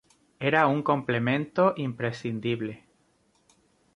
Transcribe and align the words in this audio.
Era 0.39 0.65
un 0.65 0.81
complemento 0.81 1.75
imprescindible. 1.77 2.87